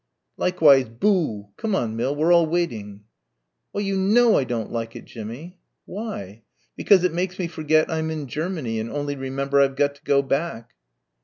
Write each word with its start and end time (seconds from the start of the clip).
'""Likewise 0.45 0.89
'Boo!' 0.89 1.49
Come 1.57 1.75
on, 1.75 1.95
Mill, 1.95 2.15
we're 2.15 2.33
all 2.33 2.47
waiting." 2.47 3.03
"Well, 3.71 3.83
you 3.83 3.95
know 3.97 4.35
I 4.35 4.45
don't 4.45 4.71
like 4.71 4.95
it, 4.95 5.05
Jimmie." 5.05 5.59
"Why?" 5.85 6.41
"Because 6.75 7.03
it 7.03 7.13
makes 7.13 7.37
me 7.37 7.45
forget 7.45 7.91
I'm 7.91 8.09
in 8.09 8.25
Germany 8.25 8.79
and 8.79 8.89
only 8.89 9.15
remember 9.15 9.61
I've 9.61 9.75
got 9.75 9.93
to 9.93 10.03
go 10.03 10.23
back." 10.23 10.71